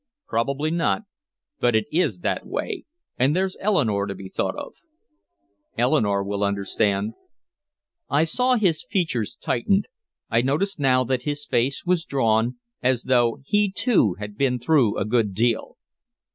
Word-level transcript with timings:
"Probably 0.27 0.71
not. 0.71 1.03
But 1.59 1.75
it 1.75 1.85
is 1.91 2.21
that 2.21 2.43
way, 2.43 2.85
and 3.19 3.35
there's 3.35 3.55
Eleanore 3.59 4.07
to 4.07 4.15
be 4.15 4.29
thought 4.29 4.55
of." 4.55 4.73
"Eleanore 5.77 6.23
will 6.23 6.43
understand." 6.43 7.13
I 8.09 8.23
saw 8.23 8.55
his 8.55 8.83
features 8.83 9.37
tighten. 9.39 9.83
I 10.27 10.41
noticed 10.41 10.79
now 10.79 11.03
that 11.03 11.21
his 11.21 11.45
face 11.45 11.85
was 11.85 12.03
drawn, 12.03 12.57
as 12.81 13.03
though 13.03 13.41
he, 13.45 13.71
too, 13.71 14.15
had 14.15 14.39
been 14.39 14.57
through 14.57 14.97
a 14.97 15.05
good 15.05 15.35
deal. 15.35 15.77